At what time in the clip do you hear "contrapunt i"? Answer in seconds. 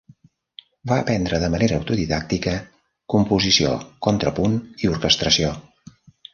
4.09-4.93